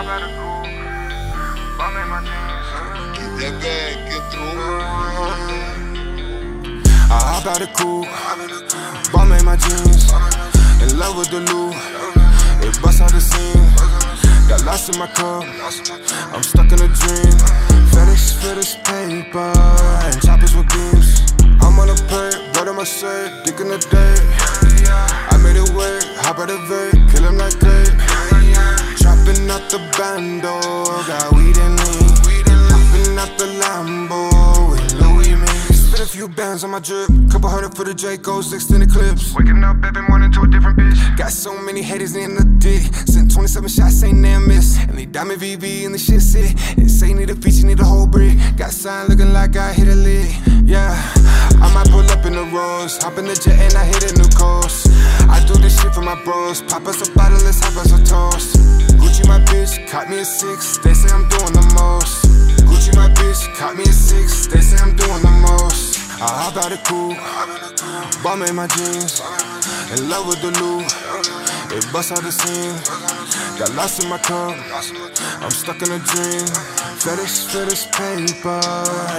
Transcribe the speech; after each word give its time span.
I 0.00 0.02
better 0.02 0.32
cool. 0.32 0.64
Bum 1.76 1.92
in 2.00 2.08
my 2.08 2.24
jeans. 2.24 2.68
Get 3.20 3.36
that 3.36 3.54
bag, 3.60 3.94
get 4.08 4.24
through. 4.32 4.56
I 7.12 7.20
hop 7.28 7.44
out 7.44 7.58
the 7.60 7.68
coupe, 7.76 8.08
bomb 9.12 9.32
in 9.32 9.44
my 9.44 9.56
jeans, 9.56 10.08
in 10.80 10.98
love 10.98 11.18
with 11.18 11.28
the 11.28 11.40
loot. 11.52 11.76
It 12.64 12.80
bust 12.80 13.02
out 13.02 13.12
the 13.12 13.20
scene, 13.20 13.68
got 14.48 14.64
lost 14.64 14.88
in 14.88 14.98
my 14.98 15.06
cup. 15.06 15.44
I'm 16.32 16.42
stuck 16.42 16.72
in 16.72 16.80
a 16.80 16.88
dream. 16.88 17.36
For 18.40 18.54
this 18.54 18.76
paper 18.76 19.52
and 19.52 20.22
choppers 20.22 20.56
with 20.56 20.68
beams. 20.70 21.34
I'm 21.60 21.78
on 21.78 21.90
a 21.90 21.94
perk, 22.08 22.34
blood 22.54 22.68
on 22.68 22.76
my 22.76 22.84
shirt, 22.84 23.44
dick 23.44 23.60
in 23.60 23.68
the 23.68 23.76
dirt. 23.76 24.09
Bando, 30.00 30.56
got 31.06 31.30
weed 31.34 31.58
and 31.58 31.76
lean. 31.84 32.46
Hopping 32.72 33.18
out 33.18 33.32
the 33.36 33.48
Lambo 33.60 34.70
with 34.70 34.94
Louis 34.94 35.36
me. 35.36 35.46
Spit 35.76 36.00
a 36.00 36.06
few 36.06 36.26
bands 36.26 36.64
on 36.64 36.70
my 36.70 36.78
drip, 36.80 37.10
couple 37.30 37.50
hundred 37.50 37.76
for 37.76 37.84
the 37.84 37.92
Dracos, 37.92 38.54
extended 38.54 38.90
clips. 38.90 39.34
Waking 39.34 39.62
up 39.62 39.76
every 39.84 40.02
morning 40.08 40.32
to 40.32 40.40
a 40.40 40.48
different 40.48 40.78
bitch. 40.78 41.18
Got 41.18 41.32
so 41.32 41.52
many 41.60 41.82
haters 41.82 42.16
in 42.16 42.34
the 42.34 42.44
dick. 42.58 42.82
Sent 43.12 43.30
27 43.30 43.68
shots, 43.68 44.02
ain't 44.02 44.18
near 44.18 44.40
miss. 44.40 44.78
And 44.78 44.96
they 44.96 45.04
diamond 45.04 45.42
VV 45.42 45.84
in 45.84 45.92
the 45.92 45.98
shit 45.98 46.22
city. 46.22 46.54
And 46.80 46.90
say 46.90 47.12
need 47.12 47.28
a 47.28 47.36
feature, 47.36 47.66
need 47.66 47.80
a 47.80 47.84
whole 47.84 48.06
brick. 48.06 48.38
Got 48.56 48.70
sign 48.70 49.08
looking 49.08 49.34
like 49.34 49.54
I 49.56 49.74
hit 49.74 49.88
a 49.88 49.94
lick. 49.94 50.30
Yeah, 50.64 50.96
up 52.20 52.26
in 52.26 52.32
the 52.34 52.44
rose. 52.56 53.02
Hop 53.02 53.16
in 53.18 53.24
the 53.24 53.34
jet 53.34 53.56
and 53.56 53.74
I 53.74 53.84
hit 53.84 54.12
a 54.12 54.14
new 54.16 54.28
coast. 54.36 54.88
I 55.28 55.42
do 55.46 55.54
this 55.54 55.80
shit 55.80 55.92
for 55.94 56.02
my 56.02 56.16
bros. 56.24 56.62
Pop 56.62 56.86
us 56.86 57.00
a 57.06 57.12
bottle, 57.12 57.40
let's 57.44 57.60
hop 57.60 57.76
us 57.76 57.92
a 57.92 58.00
toast. 58.04 58.56
Gucci 59.00 59.26
my 59.26 59.40
bitch, 59.48 59.88
caught 59.88 60.08
me 60.10 60.18
a 60.20 60.24
six. 60.24 60.78
They 60.78 60.92
say 60.92 61.08
I'm 61.14 61.28
doing 61.28 61.52
the 61.52 61.64
most. 61.74 62.26
Gucci 62.68 62.94
my 62.94 63.08
bitch, 63.08 63.40
caught 63.56 63.76
me 63.76 63.84
a 63.84 63.92
six. 63.92 64.46
They 64.46 64.60
say 64.60 64.76
I'm 64.82 64.94
doing 64.96 65.22
the 65.22 65.32
most. 65.48 65.98
I 66.20 66.28
hop 66.28 66.56
out 66.60 66.68
the 66.68 66.76
coupe, 66.84 67.16
bomb 68.22 68.42
in 68.42 68.54
my 68.54 68.66
jeans, 68.66 69.24
in 69.96 70.10
love 70.10 70.28
with 70.28 70.42
the 70.42 70.52
loot. 70.60 70.84
It 71.72 71.86
bust 71.92 72.12
out 72.12 72.20
the 72.20 72.32
scene, 72.32 72.76
got 73.58 73.72
lost 73.74 74.02
in 74.02 74.10
my 74.10 74.18
cup. 74.18 74.52
I'm 75.40 75.50
stuck 75.50 75.80
in 75.80 75.90
a 75.92 75.98
dream. 75.98 76.44
For 77.00 77.16
this 77.16 77.86
paper 77.86 78.60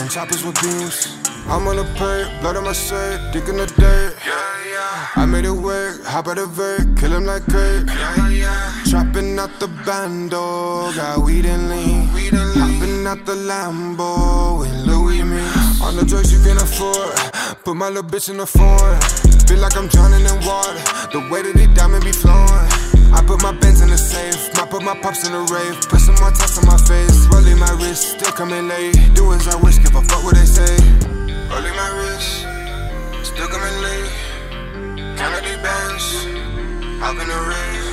and 0.00 0.10
choppers 0.10 0.42
with 0.42 0.60
beams. 0.60 1.37
I'm 1.50 1.66
on 1.66 1.78
a 1.78 1.84
perk, 1.96 2.28
blood 2.40 2.56
on 2.56 2.64
my 2.64 2.72
shirt, 2.72 3.32
dick 3.32 3.48
in 3.48 3.56
the 3.56 3.66
dirt. 3.66 4.14
I 5.16 5.24
made 5.24 5.46
it 5.46 5.50
work, 5.50 6.04
hop 6.04 6.28
out 6.28 6.36
the 6.36 6.46
vert, 6.46 6.96
kill 6.98 7.12
him 7.12 7.24
like 7.24 7.44
Kurt. 7.46 7.88
Chopping 8.88 9.38
out 9.38 9.58
the 9.58 9.68
bando, 9.84 10.92
got 10.92 11.18
weed 11.24 11.46
and 11.46 11.70
lean. 11.70 12.12
Weed 12.12 12.34
and 12.34 12.54
lean. 12.54 12.78
Hopping 12.78 13.06
out 13.06 13.24
the 13.24 13.34
Lambo 13.34 14.60
with 14.60 14.74
Louis 14.86 15.22
me. 15.22 15.40
On 15.82 15.96
the 15.96 16.04
drugs 16.06 16.32
you 16.32 16.38
can 16.44 16.58
afford, 16.58 17.16
put 17.64 17.76
my 17.76 17.88
little 17.88 18.02
bitch 18.02 18.28
in 18.28 18.36
the 18.36 18.46
foreign. 18.46 19.00
Feel 19.48 19.58
like 19.58 19.76
I'm 19.76 19.88
drowning 19.88 20.26
in 20.26 20.38
water, 20.44 20.76
the 21.10 21.26
way 21.32 21.42
that 21.42 21.54
they 21.56 21.66
diamond 21.72 22.04
be 22.04 22.12
flowing. 22.12 22.68
I 23.10 23.24
put 23.26 23.42
my 23.42 23.52
bends 23.52 23.80
in 23.80 23.88
the 23.88 23.96
safe, 23.96 24.54
I 24.60 24.66
put 24.66 24.82
my 24.82 24.94
pops 25.00 25.26
in 25.26 25.32
the 25.32 25.40
rave. 25.48 25.80
Put 25.88 26.00
some 26.00 26.14
more 26.20 26.30
tats 26.30 26.58
on 26.58 26.66
my 26.66 26.76
face, 26.76 27.26
rolling 27.32 27.58
my 27.58 27.72
wrist, 27.80 28.20
still 28.20 28.32
coming 28.32 28.68
late. 28.68 28.94
Do 29.14 29.32
as 29.32 29.48
I 29.48 29.56
wish, 29.56 29.78
give 29.78 29.96
a 29.96 30.02
fuck 30.02 30.22
what 30.22 30.34
they 30.36 30.44
say. 30.44 31.17
Rolling 31.50 31.76
my 31.76 31.88
wrist, 31.96 32.44
still 33.26 33.48
coming 33.48 33.76
late. 33.80 34.12
Kennedy 35.16 35.56
Benz, 35.64 36.04
hop 37.00 37.16
in 37.16 37.26
the 37.26 37.40
rave. 37.50 37.88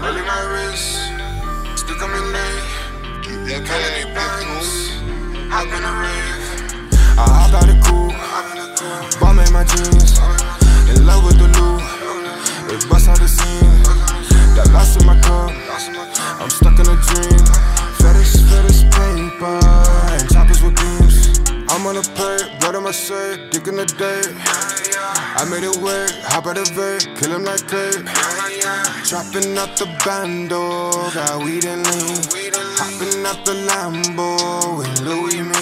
Rolling 0.00 0.26
my 0.26 0.42
wrist, 0.52 1.10
still 1.80 1.96
coming 1.96 2.26
late. 2.32 2.62
Kennedy 3.66 3.66
bag, 3.66 4.06
get 4.06 4.14
Benz, 4.14 4.68
hop 5.50 5.66
in 5.66 5.82
the 5.82 5.92
rave. 6.02 6.44
I 7.18 7.24
hop 7.26 7.52
out 7.52 7.66
the 7.66 7.74
coupe, 7.82 8.14
bomb 9.20 9.40
in 9.40 9.52
my 9.52 9.64
jeans, 9.64 10.18
in 10.88 11.04
love 11.04 11.24
with 11.24 11.38
the 11.38 11.48
loot. 11.58 11.82
It 12.72 12.88
bust 12.88 13.08
out 13.08 13.18
the 13.18 13.26
scene, 13.26 13.82
got 14.54 14.70
lost 14.72 15.00
in 15.00 15.06
my 15.06 15.18
cup. 15.20 15.50
I'm 16.40 16.48
stuck 16.48 16.71
the. 23.88 24.34
I 25.34 25.44
made 25.50 25.64
it 25.64 25.76
work, 25.78 26.10
hop 26.30 26.46
out 26.46 26.56
the 26.56 26.64
vert, 26.74 27.08
kill 27.18 27.32
him 27.34 27.44
like 27.44 27.66
Kurt. 27.66 28.04
Dropping 29.08 29.56
out 29.58 29.76
the 29.76 29.86
bando, 30.04 30.92
got 31.12 31.44
weed 31.44 31.64
and 31.64 31.84
lean. 31.86 32.20
Hopping 32.78 33.26
out 33.26 33.44
the 33.44 33.54
Lambo 33.68 34.78
with 34.78 35.00
Louis 35.00 35.42
me. 35.42 35.61